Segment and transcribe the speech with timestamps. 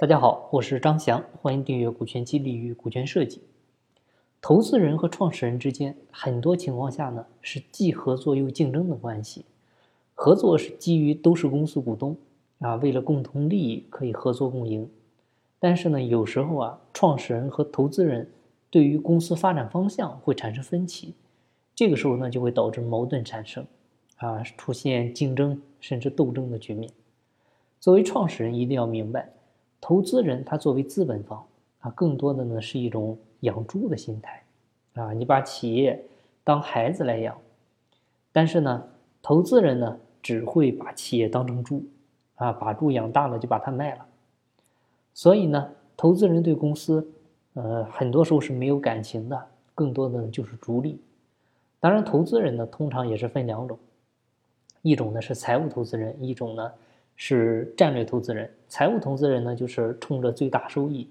[0.00, 3.38] 大家好，我是张翔，欢迎订阅《股权激励与股权设计》。
[4.40, 9.44] 投资人和创始人之间，很多情况下呢是既合作又竞争的关系。
[10.14, 12.16] 合作是基于都是公司股东
[12.60, 14.88] 啊，为了共同利益可以合作共赢。
[15.58, 18.30] 但是呢，有时候啊，创始人和投资人
[18.70, 21.16] 对于公司发展方向会产生分歧，
[21.74, 23.66] 这个时候呢就会导致矛盾产生，
[24.18, 26.88] 啊，出现竞争甚至斗争的局面。
[27.80, 29.32] 作为创始人，一定要明白。
[29.80, 31.44] 投资人他作为资本方
[31.80, 34.42] 啊，更多的呢是一种养猪的心态
[34.94, 36.04] 啊，你把企业
[36.42, 37.38] 当孩子来养，
[38.32, 38.88] 但是呢，
[39.22, 41.84] 投资人呢只会把企业当成猪
[42.34, 44.06] 啊，把猪养大了就把它卖了，
[45.14, 47.08] 所以呢，投资人对公司
[47.54, 51.00] 呃很多时候是没有感情的，更多的就是逐利。
[51.78, 53.78] 当然，投资人呢通常也是分两种，
[54.82, 56.72] 一种呢是财务投资人，一种呢。
[57.20, 61.10] 是战略投资人，财务投资人呢，就是冲着最大收益，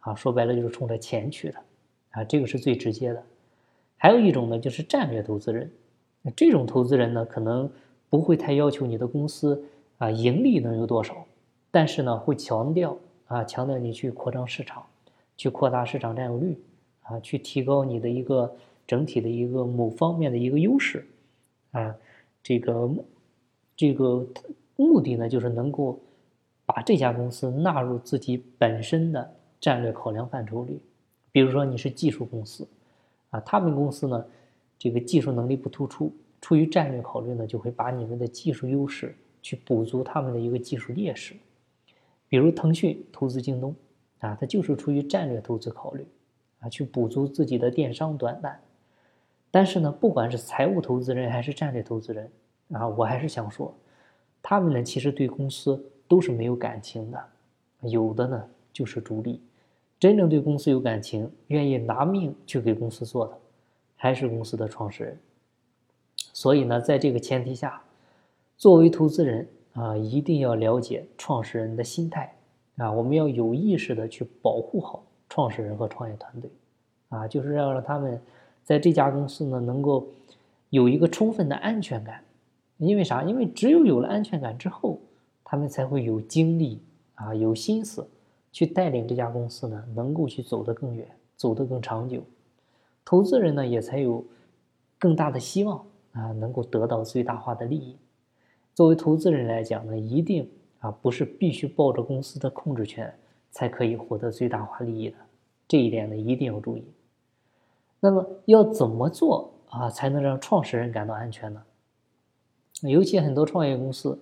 [0.00, 1.58] 啊，说白了就是冲着钱去的，
[2.12, 3.22] 啊，这个是最直接的。
[3.98, 5.70] 还有一种呢，就是战略投资人，
[6.34, 7.70] 这种投资人呢，可能
[8.08, 9.62] 不会太要求你的公司
[9.98, 11.26] 啊盈利能有多少，
[11.70, 14.86] 但是呢，会强调啊，强调你去扩张市场，
[15.36, 16.58] 去扩大市场占有率，
[17.02, 18.56] 啊，去提高你的一个
[18.86, 21.06] 整体的一个某方面的一个优势，
[21.72, 21.94] 啊，
[22.42, 22.90] 这个
[23.76, 24.26] 这个。
[24.76, 26.00] 目的呢，就是能够
[26.64, 30.80] 把这家公司纳入自己本身的战略考量范畴里。
[31.30, 32.66] 比如说，你是技术公司，
[33.30, 34.24] 啊，他们公司呢，
[34.78, 41.34] 这个技术能力不突出，出于战略考虑呢，就会把你们的技术优势去补足他们的一个技术劣势。
[42.28, 43.74] 比如腾讯投资京东，
[44.20, 46.06] 啊，它就是出于战略投资考虑，
[46.60, 48.60] 啊，去补足自己的电商短板。
[49.50, 52.30] 但是呢，不管是财务投资人还是战略投资人，
[52.72, 53.74] 啊，我还是想说。
[54.42, 57.24] 他们呢，其实对公司都是没有感情的，
[57.82, 59.40] 有的呢就是逐利。
[60.00, 63.38] 真正对公司有感情、愿意拿命去给公司做的，
[63.96, 65.18] 还是公司的创始人。
[66.16, 67.80] 所以呢，在这个前提下，
[68.56, 72.34] 作为投资人啊，一定要了解创始人的心态
[72.78, 76.50] 啊，我们要有意识的去保护好创始人和创业团队
[77.10, 78.20] 啊，就是要让他们
[78.64, 80.04] 在这家公司呢，能够
[80.70, 82.24] 有一个充分的安全感。
[82.86, 83.22] 因为啥？
[83.22, 84.98] 因为只有有了安全感之后，
[85.44, 86.82] 他们才会有精力
[87.14, 88.08] 啊，有心思
[88.50, 91.06] 去带领这家公司呢，能够去走得更远，
[91.36, 92.20] 走得更长久。
[93.04, 94.24] 投资人呢，也才有
[94.98, 97.96] 更大的希望啊，能够得到最大化的利益。
[98.74, 100.50] 作为投资人来讲呢，一定
[100.80, 103.14] 啊，不是必须抱着公司的控制权
[103.52, 105.16] 才可以获得最大化利益的。
[105.68, 106.84] 这一点呢，一定要注意。
[108.00, 111.62] 那么要怎么做啊，才能让创始人感到安全呢？
[112.90, 114.18] 尤其很多创业公司，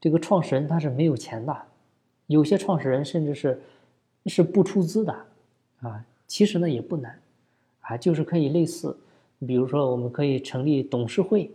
[0.00, 1.56] 这个创始人他是没有钱的，
[2.26, 3.62] 有些创始人甚至是
[4.26, 5.14] 是不出资的，
[5.80, 7.20] 啊，其实呢也不难，
[7.82, 8.96] 啊，就是可以类似，
[9.46, 11.50] 比如说我们可以成立董事会，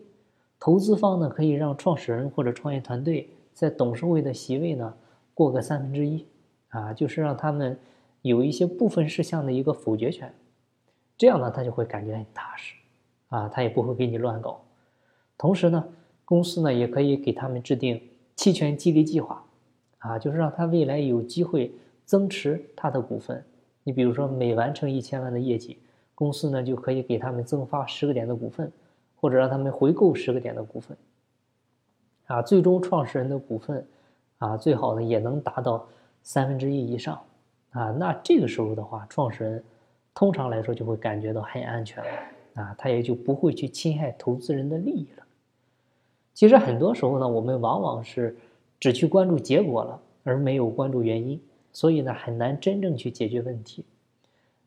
[0.58, 4.94] 投资方呢可以让创始人或者创业团队在董事会的席位呢
[5.34, 6.26] 过个三分之一，
[6.70, 7.78] 啊，就是让他们
[8.22, 10.34] 有一些部分事项的一个否决权，
[11.18, 12.76] 这样呢他就会感觉很踏实，
[13.28, 14.64] 啊，他也不会给你乱搞，
[15.38, 15.84] 同时呢。
[16.26, 18.02] 公司呢也可以给他们制定
[18.36, 19.46] 期权激励计划，
[20.00, 21.72] 啊，就是让他未来有机会
[22.04, 23.44] 增持他的股份。
[23.84, 25.78] 你比如说，每完成一千万的业绩，
[26.16, 28.72] 公司呢就可以给他们增发十个点的股份，
[29.16, 30.98] 或者让他们回购十个点的股份。
[32.26, 33.86] 啊，最终创始人的股份，
[34.40, 35.88] 啊，最好呢也能达到
[36.24, 37.22] 三分之一以上。
[37.70, 39.64] 啊，那这个时候的话，创始人
[40.16, 42.10] 通常来说就会感觉到很安全了。
[42.64, 45.25] 啊，他也就不会去侵害投资人的利益了。
[46.36, 48.36] 其实很多时候呢，我们往往是
[48.78, 51.40] 只去关注结果了，而没有关注原因，
[51.72, 53.86] 所以呢，很难真正去解决问题。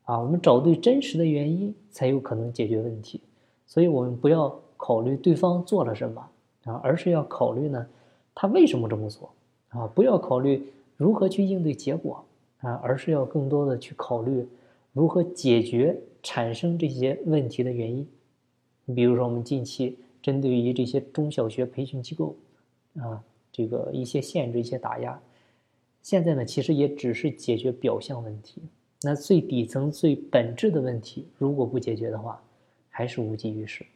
[0.05, 3.21] 啊，我们找对真实的原因，才有可能解决问题。
[3.67, 6.27] 所以，我们不要考虑对方做了什么
[6.65, 7.87] 啊，而是要考虑呢，
[8.35, 9.31] 他为什么这么做
[9.69, 9.87] 啊？
[9.95, 12.25] 不要考虑如何去应对结果
[12.61, 14.49] 啊，而是要更多的去考虑
[14.95, 18.09] 如何解决产生这些问题的原因。
[18.87, 19.99] 你比如说，我们近期。
[20.29, 22.37] 针对于这些中小学培训机构，
[22.99, 25.19] 啊，这个一些限制、一些打压，
[26.03, 28.61] 现在呢，其实也只是解决表象问题。
[29.01, 32.39] 那最底层、最本质的问题，如果不解决的话，
[32.91, 33.87] 还是无济于事。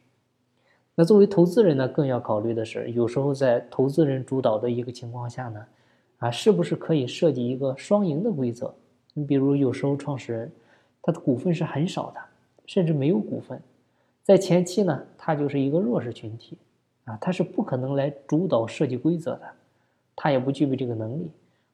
[0.95, 5.63] 那作为投资人呢，更要考虑的是，有时候在投资人主导的一个情况下呢，
[6.17, 8.73] 啊，是不是可以设计一个双赢的规则？
[9.13, 10.51] 你比如，有时候创始人
[11.03, 12.19] 他的股份是很少的，
[12.65, 13.61] 甚至没有股份。
[14.23, 16.57] 在前期呢，他就是一个弱势群体，
[17.03, 19.41] 啊，他是不可能来主导设计规则的，
[20.15, 21.29] 他也不具备这个能力，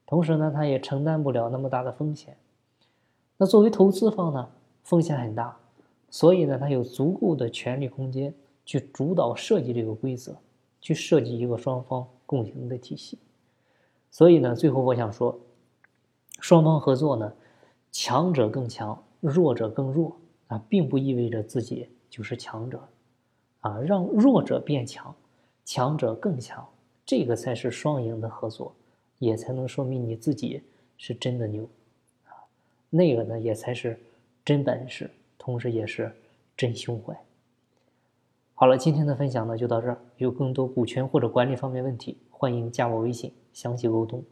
[0.08, 2.36] 同时呢，他也承担不了那么大的风险。
[3.38, 4.50] 那作为投资方呢，
[4.84, 5.56] 风险很大，
[6.10, 8.34] 所以呢，他有足够的权力空间
[8.66, 10.36] 去主导设计这个规则，
[10.82, 13.20] 去设计一个双方共赢的体系。
[14.10, 15.40] 所以呢，最后我想说，
[16.40, 17.32] 双方合作呢，
[17.92, 20.18] 强者更强，弱者更弱
[20.48, 22.82] 啊，并不意味着自己就是强者，
[23.62, 25.16] 啊，让弱者变强，
[25.64, 26.68] 强者更强，
[27.06, 28.74] 这个才是双赢的合作。
[29.20, 30.64] 也才能说明你自己
[30.98, 31.68] 是真的牛，
[32.24, 32.32] 啊，
[32.90, 34.00] 那个呢也才是
[34.46, 36.10] 真本事，同时也是
[36.56, 37.14] 真胸怀。
[38.54, 39.98] 好了，今天的分享呢就到这儿。
[40.18, 44.24] 有更多股权或者管理方面问题，欢迎加我微信详细沟通。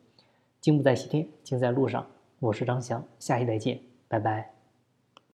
[0.61, 2.07] 金不在西天，金在路上。
[2.39, 4.56] 我是张翔，下期再见，拜拜。